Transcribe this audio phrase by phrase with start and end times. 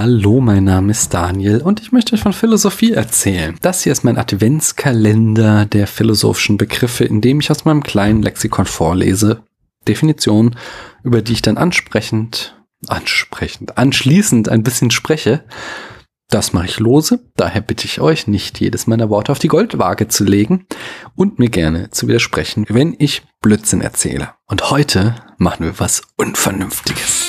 [0.00, 3.58] Hallo, mein Name ist Daniel und ich möchte euch von Philosophie erzählen.
[3.62, 8.66] Das hier ist mein Adventskalender der philosophischen Begriffe, in dem ich aus meinem kleinen Lexikon
[8.66, 9.42] vorlese.
[9.88, 10.54] Definitionen,
[11.02, 12.56] über die ich dann ansprechend,
[12.86, 15.42] ansprechend, anschließend ein bisschen spreche.
[16.30, 20.06] Das mache ich lose, daher bitte ich euch, nicht jedes meiner Worte auf die Goldwaage
[20.06, 20.66] zu legen
[21.16, 24.30] und mir gerne zu widersprechen, wenn ich Blödsinn erzähle.
[24.46, 27.27] Und heute machen wir was Unvernünftiges.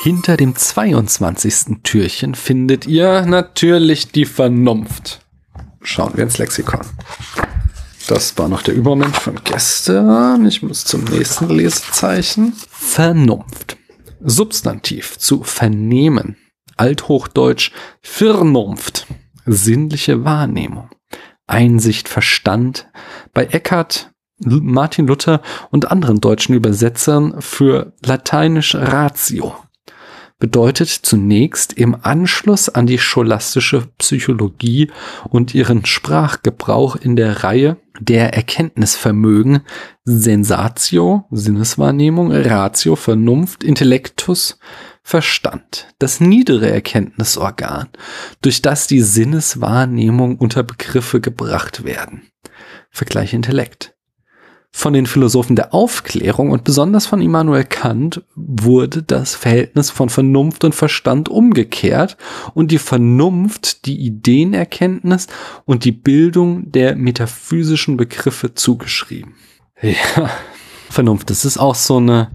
[0.00, 1.82] Hinter dem 22.
[1.82, 5.26] Türchen findet ihr natürlich die Vernunft.
[5.82, 6.82] Schauen wir ins Lexikon.
[8.06, 10.46] Das war noch der Übermoment von gestern.
[10.46, 12.52] Ich muss zum nächsten Lesezeichen.
[12.68, 13.76] Vernunft.
[14.20, 16.36] Substantiv zu vernehmen.
[16.76, 19.08] Althochdeutsch Vernunft.
[19.46, 20.90] Sinnliche Wahrnehmung.
[21.48, 22.88] Einsicht, Verstand.
[23.34, 29.56] Bei Eckhart, Martin Luther und anderen deutschen Übersetzern für lateinisch Ratio
[30.38, 34.90] bedeutet zunächst im Anschluss an die scholastische Psychologie
[35.28, 39.60] und ihren Sprachgebrauch in der Reihe der Erkenntnisvermögen
[40.04, 44.58] Sensatio, Sinneswahrnehmung, Ratio, Vernunft, Intellektus,
[45.02, 47.88] Verstand, das niedere Erkenntnisorgan,
[48.40, 52.30] durch das die Sinneswahrnehmung unter Begriffe gebracht werden.
[52.90, 53.97] Vergleich Intellekt.
[54.78, 60.62] Von den Philosophen der Aufklärung und besonders von Immanuel Kant wurde das Verhältnis von Vernunft
[60.62, 62.16] und Verstand umgekehrt
[62.54, 65.26] und die Vernunft die Ideenerkenntnis
[65.64, 69.34] und die Bildung der metaphysischen Begriffe zugeschrieben.
[69.82, 70.30] Ja,
[70.90, 72.30] Vernunft, das ist auch so eine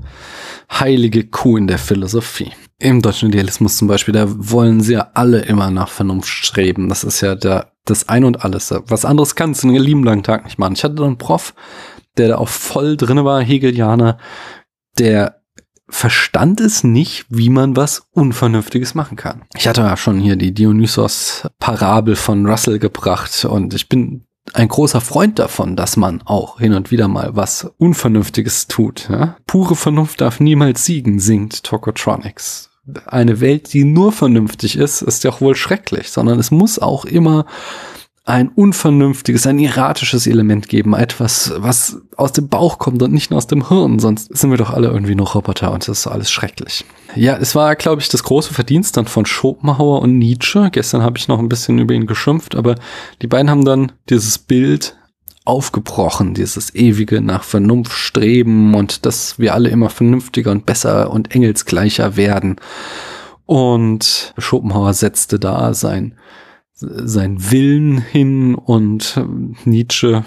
[0.70, 2.52] heilige Kuh in der Philosophie.
[2.78, 6.90] Im deutschen Idealismus zum Beispiel, da wollen sie ja alle immer nach Vernunft streben.
[6.90, 8.74] Das ist ja der, das Ein und Alles.
[8.88, 10.74] Was anderes kannst du einen lieben langen Tag nicht machen.
[10.74, 11.54] Ich hatte da einen Prof,
[12.18, 14.18] der da auch voll drinne war, Hegelianer,
[14.98, 15.42] der
[15.90, 19.44] verstand es nicht, wie man was Unvernünftiges machen kann.
[19.56, 25.02] Ich hatte ja schon hier die Dionysos-Parabel von Russell gebracht und ich bin ein großer
[25.02, 29.08] Freund davon, dass man auch hin und wieder mal was Unvernünftiges tut.
[29.10, 29.38] Ja?
[29.46, 32.70] Pure Vernunft darf niemals siegen, singt Tokotronics.
[33.06, 37.06] Eine Welt, die nur vernünftig ist, ist ja auch wohl schrecklich, sondern es muss auch
[37.06, 37.46] immer
[38.26, 43.38] ein unvernünftiges, ein erratisches Element geben, etwas, was aus dem Bauch kommt und nicht nur
[43.38, 46.32] aus dem Hirn, sonst sind wir doch alle irgendwie noch Roboter und das ist alles
[46.32, 46.86] schrecklich.
[47.16, 50.70] Ja, es war, glaube ich, das große Verdienst dann von Schopenhauer und Nietzsche.
[50.72, 52.76] Gestern habe ich noch ein bisschen über ihn geschimpft, aber
[53.22, 54.96] die beiden haben dann dieses Bild
[55.44, 61.36] aufgebrochen, dieses ewige nach Vernunft streben und dass wir alle immer vernünftiger und besser und
[61.36, 62.56] engelsgleicher werden.
[63.46, 66.16] Und Schopenhauer setzte da sein
[66.76, 69.20] sein Willen hin und
[69.66, 70.26] Nietzsche,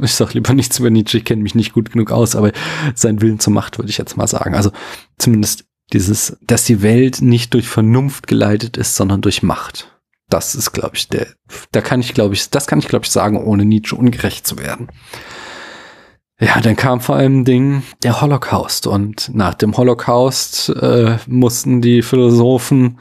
[0.00, 2.52] ich sag lieber nichts über Nietzsche, ich kenne mich nicht gut genug aus, aber
[2.94, 4.54] sein Willen zur Macht würde ich jetzt mal sagen.
[4.54, 4.72] Also
[5.18, 9.92] zumindest dieses, dass die Welt nicht durch Vernunft geleitet ist, sondern durch Macht.
[10.28, 11.28] Das ist, glaube ich, der,
[11.70, 14.58] da kann ich, glaube ich, das kann ich, glaube ich, sagen, ohne Nietzsche ungerecht zu
[14.58, 14.88] werden.
[16.38, 22.02] Ja, dann kam vor allem Ding der Holocaust und nach dem Holocaust äh, mussten die
[22.02, 22.98] Philosophen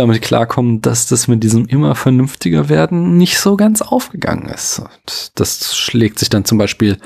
[0.00, 4.80] damit klarkommen, dass das mit diesem immer vernünftiger werden nicht so ganz aufgegangen ist.
[4.80, 6.98] Und das schlägt sich dann zum Beispiel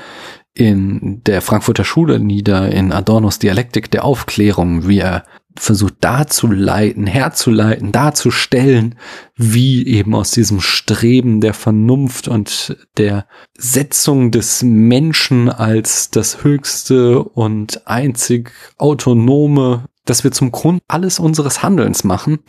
[0.53, 5.25] in der Frankfurter Schule nieder, in Adornos Dialektik der Aufklärung, wie er
[5.57, 8.95] versucht darzuleiten, herzuleiten, darzustellen,
[9.35, 13.25] wie eben aus diesem Streben der Vernunft und der
[13.57, 21.63] Setzung des Menschen als das höchste und einzig autonome, dass wir zum Grund alles unseres
[21.63, 22.39] Handelns machen,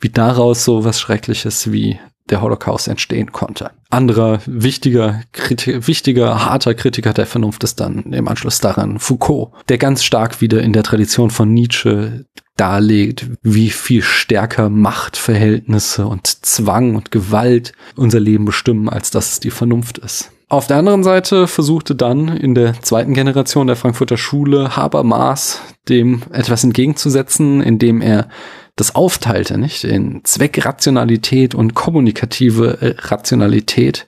[0.00, 1.98] wie daraus so was Schreckliches wie
[2.30, 3.70] der Holocaust entstehen konnte.
[3.90, 9.78] Anderer wichtiger, Kriti wichtiger, harter Kritiker der Vernunft ist dann im Anschluss daran Foucault, der
[9.78, 12.24] ganz stark wieder in der Tradition von Nietzsche
[12.56, 19.40] darlegt, wie viel stärker Machtverhältnisse und Zwang und Gewalt unser Leben bestimmen, als dass es
[19.40, 20.30] die Vernunft ist.
[20.48, 26.22] Auf der anderen Seite versuchte dann in der zweiten Generation der Frankfurter Schule Habermas dem
[26.30, 28.28] etwas entgegenzusetzen, indem er
[28.76, 29.84] das aufteilte, nicht?
[29.84, 34.06] In Zweckrationalität und kommunikative Rationalität.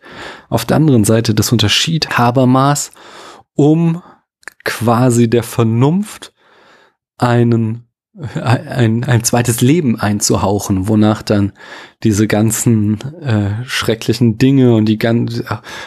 [0.50, 2.92] Auf der anderen Seite das Unterschied Habermas,
[3.54, 4.02] um
[4.64, 6.34] quasi der Vernunft
[7.16, 11.52] einen ein, ein zweites Leben einzuhauchen, wonach dann
[12.04, 15.42] diese ganzen äh, schrecklichen Dinge und die ganz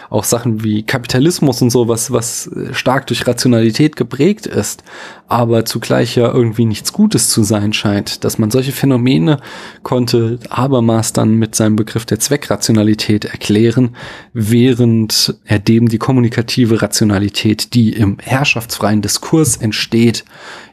[0.09, 4.83] auch Sachen wie Kapitalismus und so was was stark durch Rationalität geprägt ist,
[5.27, 9.39] aber zugleich ja irgendwie nichts Gutes zu sein scheint, dass man solche Phänomene
[9.83, 13.95] konnte Habermas dann mit seinem Begriff der Zweckrationalität erklären,
[14.33, 20.25] während er dem die kommunikative Rationalität, die im herrschaftsfreien Diskurs entsteht,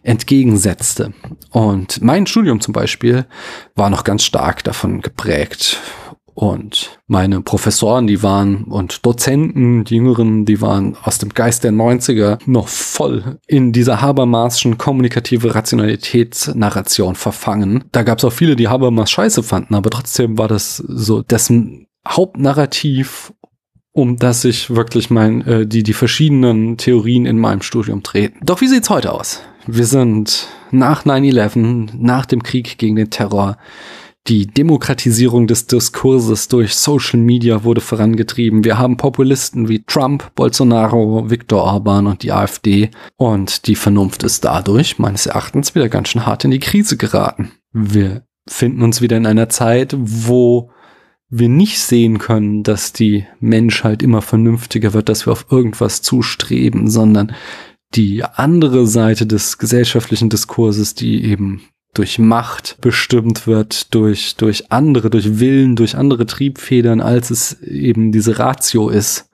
[0.03, 1.13] entgegensetzte.
[1.51, 3.27] Und mein Studium zum Beispiel
[3.75, 5.81] war noch ganz stark davon geprägt.
[6.35, 11.71] Und meine Professoren, die waren und Dozenten, die Jüngeren, die waren aus dem Geist der
[11.71, 17.85] 90er noch voll in dieser Habermasschen kommunikative Rationalitätsnarration verfangen.
[17.93, 21.87] Da gab es auch viele, die Habermas scheiße fanden, aber trotzdem war das so dessen
[22.07, 23.33] Hauptnarrativ
[23.97, 28.41] um das sich wirklich mein, äh, die, die verschiedenen Theorien in meinem Studium treten.
[28.45, 29.41] Doch wie sieht's heute aus?
[29.69, 33.57] Wir sind nach 9-11, nach dem Krieg gegen den Terror.
[34.27, 38.65] Die Demokratisierung des Diskurses durch Social Media wurde vorangetrieben.
[38.65, 42.91] Wir haben Populisten wie Trump, Bolsonaro, Viktor Orban und die AfD.
[43.17, 47.53] Und die Vernunft ist dadurch meines Erachtens wieder ganz schön hart in die Krise geraten.
[47.73, 50.71] Wir finden uns wieder in einer Zeit, wo
[51.29, 56.89] wir nicht sehen können, dass die Menschheit immer vernünftiger wird, dass wir auf irgendwas zustreben,
[56.89, 57.35] sondern
[57.95, 61.63] die andere Seite des gesellschaftlichen Diskurses, die eben
[61.95, 68.13] durch Macht bestimmt wird, durch, durch andere, durch Willen, durch andere Triebfedern, als es eben
[68.13, 69.31] diese Ratio ist.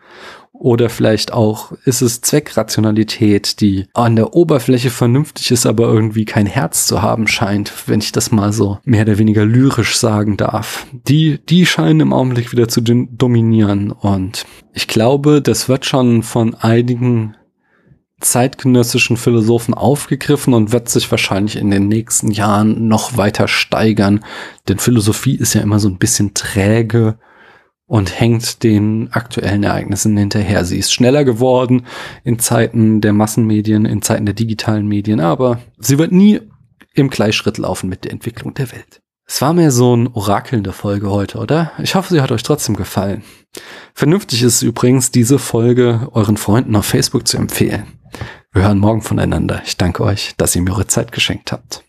[0.52, 6.44] Oder vielleicht auch ist es Zweckrationalität, die an der Oberfläche vernünftig ist, aber irgendwie kein
[6.44, 10.86] Herz zu haben scheint, wenn ich das mal so mehr oder weniger lyrisch sagen darf.
[10.92, 13.90] Die, die scheinen im Augenblick wieder zu dominieren.
[13.90, 17.36] Und ich glaube, das wird schon von einigen
[18.20, 24.25] zeitgenössischen Philosophen aufgegriffen und wird sich wahrscheinlich in den nächsten Jahren noch weiter steigern.
[24.69, 27.19] Denn Philosophie ist ja immer so ein bisschen träge
[27.87, 30.64] und hängt den aktuellen Ereignissen hinterher.
[30.64, 31.87] Sie ist schneller geworden
[32.22, 36.40] in Zeiten der Massenmedien, in Zeiten der digitalen Medien, aber sie wird nie
[36.94, 39.00] im Gleichschritt laufen mit der Entwicklung der Welt.
[39.26, 41.72] Es war mir so ein orakelnde Folge heute, oder?
[41.82, 43.22] Ich hoffe, sie hat euch trotzdem gefallen.
[43.94, 48.00] Vernünftig ist es übrigens, diese Folge euren Freunden auf Facebook zu empfehlen.
[48.52, 49.62] Wir hören morgen voneinander.
[49.64, 51.84] Ich danke euch, dass ihr mir eure Zeit geschenkt habt.